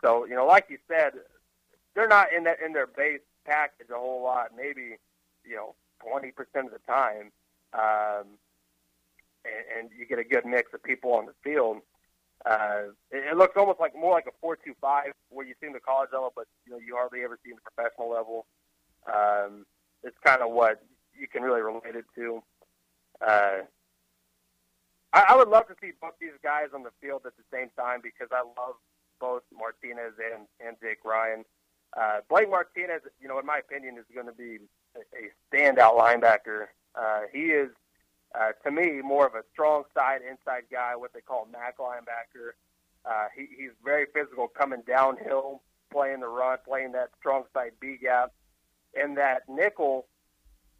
[0.03, 1.13] so you know, like you said,
[1.93, 4.51] they're not in that in their base package a whole lot.
[4.55, 4.97] Maybe
[5.45, 7.31] you know, twenty percent of the time,
[7.73, 8.25] um,
[9.45, 11.77] and, and you get a good mix of people on the field.
[12.45, 15.79] Uh, it, it looks almost like more like a four-two-five, where you see in the
[15.79, 18.45] college level, but you know you hardly ever see in the professional level.
[19.07, 19.65] Um,
[20.03, 20.83] it's kind of what
[21.17, 22.43] you can really relate it to.
[23.25, 23.59] Uh,
[25.13, 27.69] I, I would love to see both these guys on the field at the same
[27.77, 28.75] time because I love
[29.19, 31.43] both Martinez and and Jake Ryan.
[31.95, 34.59] Uh, Blake Martinez, you know, in my opinion, is going to be
[34.95, 36.67] a, standout linebacker.
[36.95, 37.69] Uh, he is,
[38.35, 42.51] uh, to me, more of a strong side inside guy, what they call Mac linebacker.
[43.05, 47.97] Uh, he, he's very physical, coming downhill, playing the run, playing that strong side B
[48.01, 48.33] gap,
[48.99, 50.07] and that nickel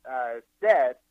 [0.10, 1.02] uh, set.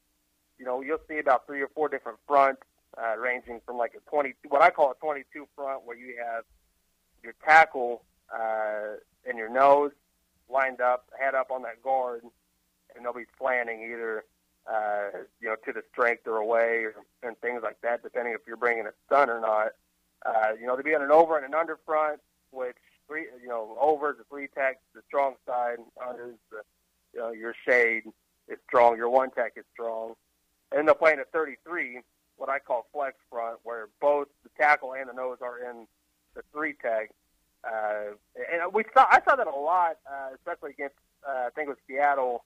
[0.59, 2.62] You know, you'll see about three or four different fronts,
[2.97, 6.45] uh, ranging from like a 20, what I call a 22 front, where you have
[7.23, 8.03] your tackle
[8.35, 9.92] uh, and your nose
[10.49, 12.23] lined up, head up on that guard,
[12.95, 14.25] and they'll be slanting either
[14.71, 18.40] uh, you know to the strength or away or and things like that, depending if
[18.47, 19.69] you're bringing a stun or not.
[20.25, 23.49] Uh, you know, to be on an over and an under front, which three you
[23.49, 26.62] know over is the three tech, the strong side, under is the
[27.16, 28.05] know your shade
[28.48, 30.14] is strong, your one tech is strong,
[30.72, 32.00] and they're playing a 33,
[32.37, 35.87] what I call flex front, where both the tackle and the nose are in
[36.35, 37.11] the three tech.
[37.64, 41.66] Uh, and we saw I saw that a lot, uh, especially against uh, I think
[41.66, 42.44] it was Seattle,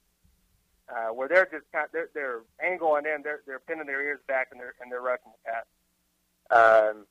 [0.88, 4.20] uh, where they're just kind of, they're, they're angling in, they're they're pinning their ears
[4.26, 7.06] back and they're and they're rushing the pass, um,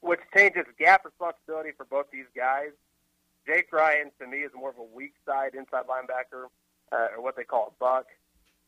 [0.00, 2.70] which changes gap responsibility for both these guys.
[3.46, 6.46] Jake Ryan to me is more of a weak side inside linebacker,
[6.92, 8.06] uh, or what they call a buck,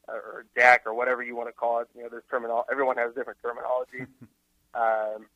[0.09, 1.89] uh, or jack, or whatever you want to call it.
[1.97, 2.65] You know, there's terminal.
[2.71, 4.07] Everyone has different terminology.
[4.75, 5.27] um,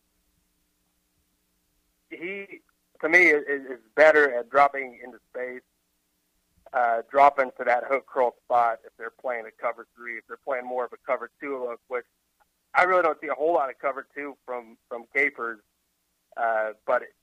[2.10, 2.60] he
[3.00, 5.62] to me is, is better at dropping into space,
[6.72, 10.36] uh, dropping to that hook curl spot if they're playing a cover three, if they're
[10.36, 12.06] playing more of a cover two look, which
[12.74, 15.60] I really don't see a whole lot of cover two from from Capers.
[16.36, 17.14] Uh, but it,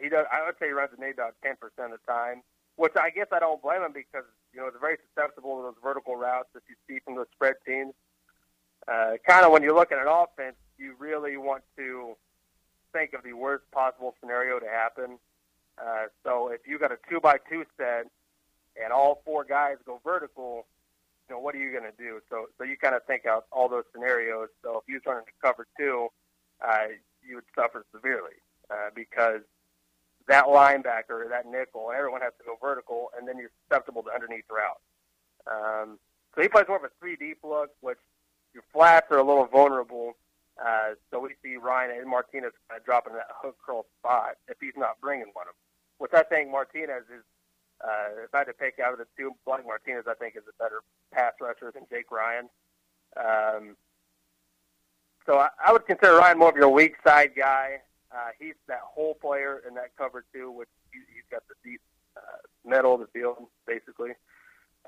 [0.00, 0.26] he does.
[0.32, 2.42] I would say he runs it maybe about ten percent of the time,
[2.76, 4.24] which I guess I don't blame him because
[4.56, 7.54] you know they're very susceptible to those vertical routes that you see from those spread
[7.66, 7.92] teams.
[8.88, 12.16] Uh, kind of when you look at offense, you really want to
[12.92, 15.18] think of the worst possible scenario to happen.
[15.78, 18.06] Uh, so if you got a two by two set
[18.82, 20.66] and all four guys go vertical,
[21.28, 22.20] you know what are you going to do?
[22.30, 24.48] So so you kind of think out all those scenarios.
[24.62, 26.08] So if you was running to cover two,
[26.66, 26.96] uh,
[27.28, 28.40] you would suffer severely
[28.70, 29.42] uh, because
[30.28, 34.44] that linebacker, that nickel, everyone has to go vertical, and then you're susceptible to underneath
[34.50, 34.80] routes.
[35.50, 35.98] Um,
[36.34, 37.98] so he plays more of a three deep look, which
[38.52, 40.16] your flats are a little vulnerable
[40.58, 44.56] uh, so we see Ryan and Martinez kind of dropping that hook curl spot if
[44.60, 45.62] he's not bringing one of them.
[45.98, 47.24] Which I think Martinez is,
[47.84, 50.44] uh, if I had to pick out of the two, Blake Martinez I think is
[50.48, 50.80] a better
[51.12, 52.48] pass rusher than Jake Ryan.
[53.16, 53.76] Um,
[55.26, 57.80] so I, I would consider Ryan more of your weak side guy.
[58.12, 61.80] Uh, he's that whole player in that cover two, which he, he's got the deep
[62.16, 62.20] uh,
[62.64, 64.10] middle of the field basically.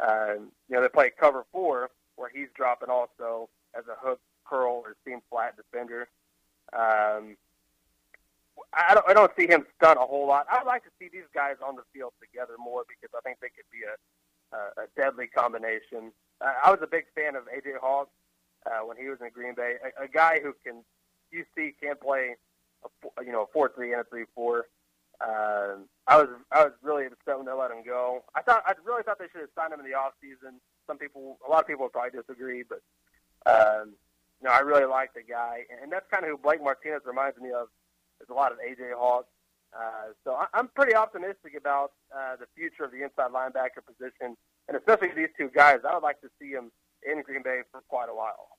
[0.00, 4.82] Um, you know they play cover four where he's dropping also as a hook curl
[4.84, 6.08] or seam flat defender.
[6.72, 7.36] Um,
[8.72, 10.46] I don't, I don't see him stun a whole lot.
[10.50, 13.48] I'd like to see these guys on the field together more because I think they
[13.54, 16.12] could be a, a, a deadly combination.
[16.40, 18.10] Uh, I was a big fan of AJ Hawk
[18.66, 20.82] uh, when he was in Green Bay, a, a guy who can
[21.30, 22.36] you see can play
[22.84, 24.66] a, you know a four three and a three four.
[25.20, 28.24] Uh, I was I was really upset when they let him go.
[28.34, 30.60] I thought I really thought they should have signed him in the off season.
[30.86, 32.80] Some people, a lot of people probably disagree, but
[33.44, 33.94] um,
[34.42, 37.50] know, I really like the guy, and that's kind of who Blake Martinez reminds me
[37.50, 37.68] of.
[38.18, 39.26] There's a lot of AJ Hawk.
[39.72, 44.36] Uh, so I, I'm pretty optimistic about uh, the future of the inside linebacker position,
[44.66, 45.78] and especially these two guys.
[45.88, 48.58] I would like to see them in Green Bay for quite a while.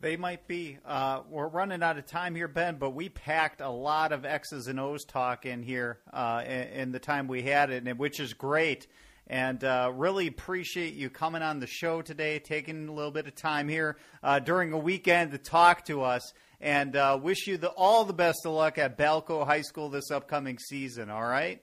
[0.00, 0.78] They might be.
[0.86, 4.68] Uh, we're running out of time here, Ben, but we packed a lot of X's
[4.68, 8.20] and O's talk in here uh, in, in the time we had it, and which
[8.20, 8.86] is great.
[9.26, 13.34] And uh, really appreciate you coming on the show today, taking a little bit of
[13.34, 16.32] time here uh, during a weekend to talk to us.
[16.60, 20.10] And uh, wish you the, all the best of luck at Balko High School this
[20.12, 21.10] upcoming season.
[21.10, 21.60] All right.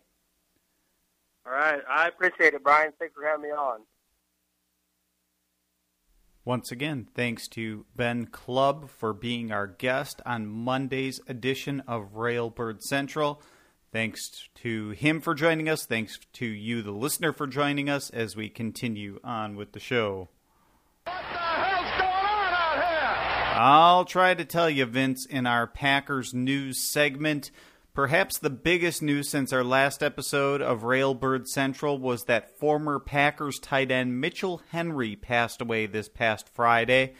[1.45, 1.81] All right.
[1.89, 2.91] I appreciate it, Brian.
[2.99, 3.79] Thanks for having me on.
[6.45, 12.81] Once again, thanks to Ben Club for being our guest on Monday's edition of Railbird
[12.81, 13.41] Central.
[13.91, 15.87] Thanks to him for joining us.
[15.87, 20.29] Thanks to you, the listener, for joining us as we continue on with the show.
[21.05, 23.59] What the hell's going on out here?
[23.59, 27.49] I'll try to tell you, Vince, in our Packers news segment.
[27.95, 33.57] Perhaps the biggest news since our last episode of Railbird Central was that former Packers
[33.57, 37.13] tight end Mitchell Henry passed away this past Friday.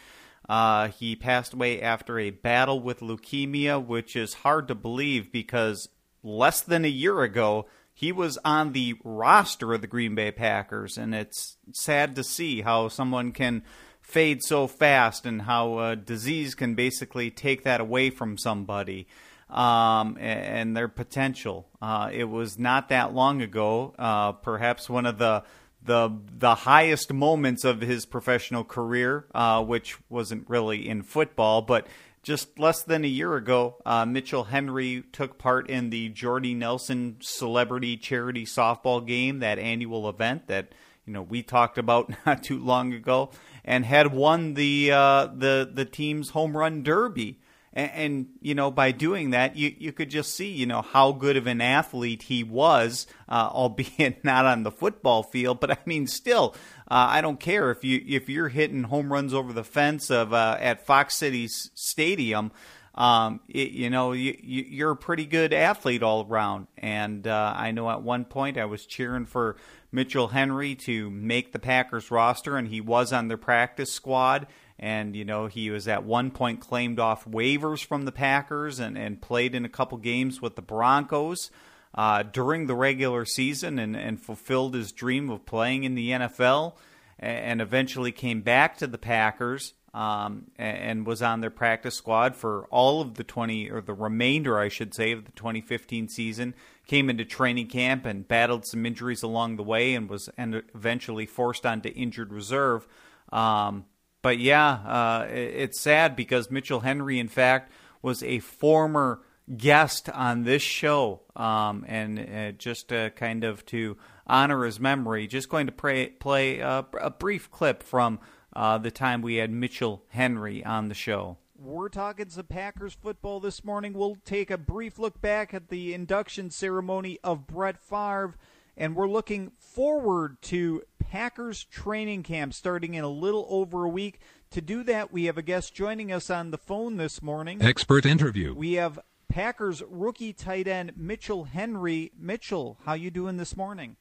[0.50, 5.88] Uh, he passed away after a battle with leukemia, which is hard to believe because
[6.24, 10.98] less than a year ago, he was on the roster of the Green Bay Packers,
[10.98, 13.64] and it's sad to see how someone can
[14.02, 19.08] fade so fast and how uh, disease can basically take that away from somebody
[19.50, 21.68] um, and, their potential.
[21.82, 25.44] Uh, it was not that long ago, uh, perhaps one of the
[25.84, 31.88] the the highest moments of his professional career, uh, which wasn't really in football, but
[32.24, 37.18] just less than a year ago, uh, Mitchell Henry took part in the Jordy Nelson
[37.22, 40.74] Celebrity Charity Softball Game, that annual event that
[41.06, 43.30] you know we talked about not too long ago,
[43.64, 47.40] and had won the uh, the the team's home run derby.
[47.76, 51.12] And, and, you know, by doing that, you, you could just see, you know, how
[51.12, 55.60] good of an athlete he was, uh, albeit not on the football field.
[55.60, 56.56] But I mean, still,
[56.90, 60.34] uh, I don't care if you if you're hitting home runs over the fence of
[60.34, 62.52] uh, at Fox Cities stadium.
[62.96, 66.68] Um, it, you know, you, you're a pretty good athlete all around.
[66.78, 69.58] And uh, I know at one point I was cheering for
[69.92, 74.48] Mitchell Henry to make the Packers roster, and he was on their practice squad
[74.80, 78.98] and you know he was at one point claimed off waivers from the Packers and,
[78.98, 81.50] and played in a couple games with the Broncos
[81.94, 86.74] uh, during the regular season and, and fulfilled his dream of playing in the NFL
[87.18, 92.66] and eventually came back to the Packers um, and was on their practice squad for
[92.66, 96.54] all of the 20 or the remainder I should say of the 2015 season.
[96.86, 101.26] Came into training camp and battled some injuries along the way and was and eventually
[101.26, 102.86] forced onto injured reserve.
[103.32, 103.86] Um,
[104.26, 109.22] but yeah, uh, it's sad because Mitchell Henry, in fact, was a former
[109.56, 115.28] guest on this show, um, and uh, just uh, kind of to honor his memory,
[115.28, 118.20] just going to pray, play a, a, brief clip from
[118.56, 121.38] uh, the time we had Mitchell Henry on the show.
[121.56, 123.94] We're talking some Packers football this morning.
[123.94, 128.34] We'll take a brief look back at the induction ceremony of Brett Favre
[128.78, 134.20] and we're looking forward to Packers training camp starting in a little over a week.
[134.52, 137.62] To do that, we have a guest joining us on the phone this morning.
[137.62, 138.54] Expert interview.
[138.54, 142.12] We have Packers rookie tight end Mitchell Henry.
[142.18, 143.98] Mitchell, how you doing this morning?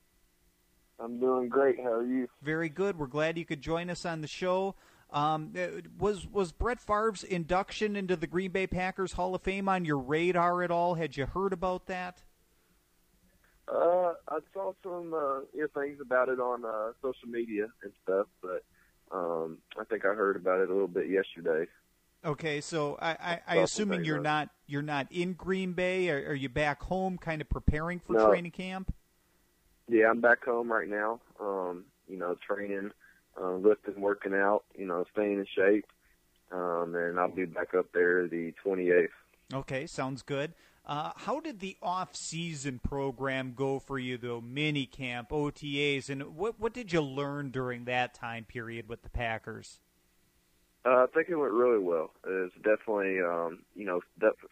[0.98, 1.78] I'm doing great.
[1.80, 2.28] How are you?
[2.42, 2.98] Very good.
[2.98, 4.76] We're glad you could join us on the show.
[5.10, 9.68] Um, uh, was was Brett Favre's induction into the Green Bay Packers Hall of Fame
[9.68, 10.94] on your radar at all?
[10.94, 12.22] Had you heard about that?
[13.66, 17.92] Uh, I saw some uh, you know, things about it on uh, social media and
[18.02, 18.62] stuff, but
[19.10, 21.70] um, I think I heard about it a little bit yesterday.
[22.24, 26.34] Okay, so I, I, I assuming you're not you're not in Green Bay, or are
[26.34, 28.28] you back home, kind of preparing for no.
[28.28, 28.92] training camp?
[29.88, 31.20] Yeah, I'm back home right now.
[31.38, 32.90] Um, you know, training,
[33.40, 34.64] uh, lifting, working out.
[34.76, 35.86] You know, staying in shape,
[36.50, 39.08] um, and I'll be back up there the 28th.
[39.52, 40.54] Okay, sounds good.
[40.86, 44.40] Uh, how did the off-season program go for you, though?
[44.40, 49.08] Mini camp, OTAs, and what what did you learn during that time period with the
[49.08, 49.80] Packers?
[50.84, 52.10] Uh, I think it went really well.
[52.26, 54.02] It's definitely, um, you know,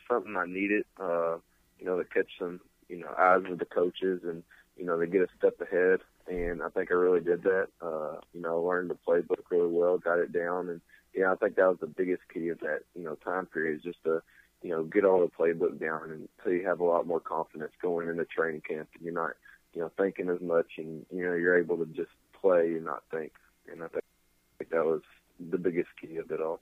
[0.08, 0.84] something I needed.
[0.98, 1.36] Uh,
[1.78, 4.42] you know, to catch some, you know, eyes of the coaches, and
[4.76, 6.00] you know, to get a step ahead.
[6.28, 7.68] And I think I really did that.
[7.82, 10.80] Uh, you know, learned the playbook really well, got it down, and
[11.14, 13.82] yeah, I think that was the biggest key of that, you know, time period, is
[13.82, 14.22] just to
[14.62, 17.72] you know, get all the playbook down and so you have a lot more confidence
[17.80, 19.32] going into training camp and you're not,
[19.74, 22.10] you know, thinking as much and, you know, you're able to just
[22.40, 23.32] play and not think.
[23.70, 25.02] And I think that was
[25.50, 26.60] the biggest key of it all.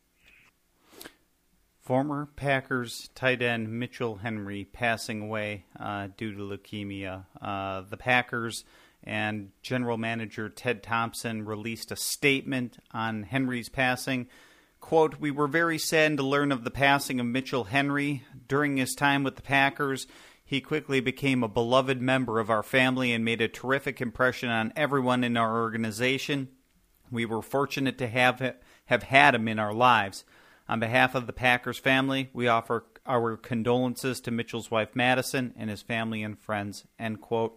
[1.81, 7.25] Former Packers tight end Mitchell Henry passing away uh, due to leukemia.
[7.41, 8.65] Uh, the Packers
[9.03, 14.29] and general manager Ted Thompson released a statement on Henry's passing.
[14.81, 18.25] Quote, We were very saddened to learn of the passing of Mitchell Henry.
[18.49, 20.07] During his time with the Packers,
[20.45, 24.73] he quickly became a beloved member of our family and made a terrific impression on
[24.75, 26.49] everyone in our organization.
[27.11, 28.57] We were fortunate to have,
[28.87, 30.25] have had him in our lives.
[30.69, 35.71] On behalf of the Packers family, we offer our condolences to Mitchell's wife Madison and
[35.71, 36.85] his family and friends.
[36.99, 37.57] End quote.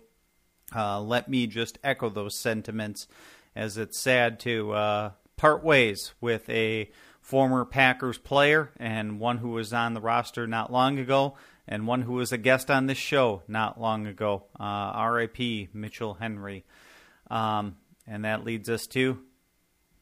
[0.75, 3.07] uh, let me just echo those sentiments
[3.55, 6.89] as it's sad to uh, part ways with a
[7.23, 11.35] former Packers player and one who was on the roster not long ago
[11.67, 14.43] and one who was a guest on this show not long ago.
[14.59, 16.65] Uh, RIP Mitchell Henry.
[17.31, 19.19] Um, and that leads us to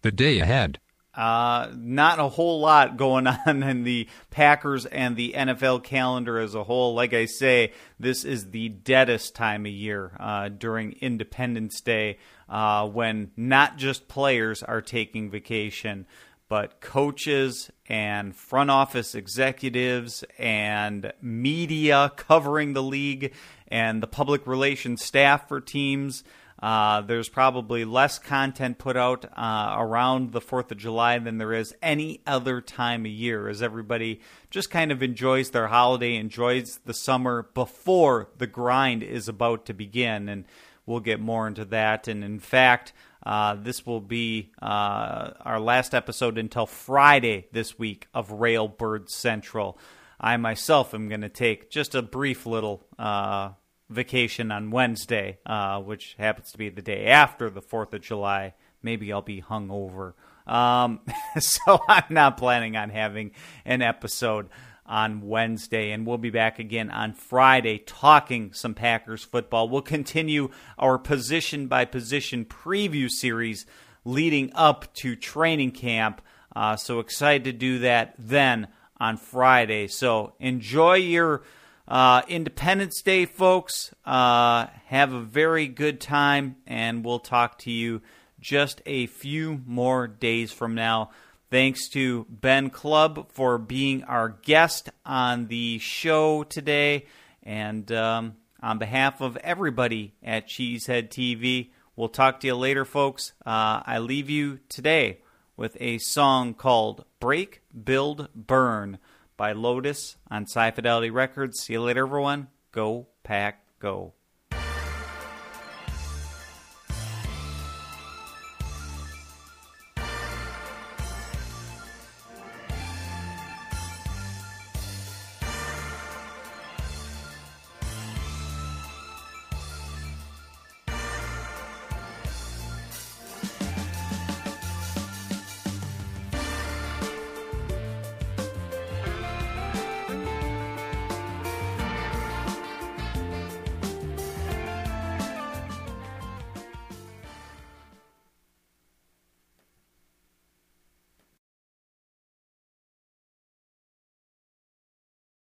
[0.01, 0.79] the day ahead.
[1.13, 6.55] Uh, not a whole lot going on in the Packers and the NFL calendar as
[6.55, 6.95] a whole.
[6.95, 12.17] Like I say, this is the deadest time of year uh, during Independence Day
[12.49, 16.07] uh, when not just players are taking vacation,
[16.51, 23.31] but coaches and front office executives and media covering the league
[23.69, 26.25] and the public relations staff for teams.
[26.61, 31.53] Uh, there's probably less content put out uh, around the 4th of July than there
[31.53, 36.81] is any other time of year, as everybody just kind of enjoys their holiday, enjoys
[36.83, 40.27] the summer before the grind is about to begin.
[40.27, 40.43] And
[40.85, 42.09] we'll get more into that.
[42.09, 42.91] And in fact,
[43.23, 49.77] uh, this will be uh, our last episode until Friday this week of Railbird Central.
[50.19, 53.51] I myself am going to take just a brief little uh,
[53.89, 58.53] vacation on Wednesday, uh, which happens to be the day after the 4th of July.
[58.83, 60.13] Maybe I'll be hungover.
[60.47, 61.01] Um,
[61.39, 63.31] so I'm not planning on having
[63.65, 64.49] an episode
[64.91, 69.69] on Wednesday, and we'll be back again on Friday talking some Packers football.
[69.69, 73.65] We'll continue our position by position preview series
[74.03, 76.21] leading up to training camp.
[76.53, 78.67] Uh, so excited to do that then
[78.99, 79.87] on Friday.
[79.87, 81.43] So enjoy your
[81.87, 83.95] uh, Independence Day, folks.
[84.05, 88.01] Uh, have a very good time, and we'll talk to you
[88.41, 91.11] just a few more days from now.
[91.51, 97.07] Thanks to Ben Club for being our guest on the show today.
[97.43, 103.33] And um, on behalf of everybody at Cheesehead TV, we'll talk to you later, folks.
[103.45, 105.19] Uh, I leave you today
[105.57, 108.97] with a song called Break, Build, Burn
[109.35, 111.59] by Lotus on Sci Fidelity Records.
[111.59, 112.47] See you later, everyone.
[112.71, 114.13] Go, Pack, go.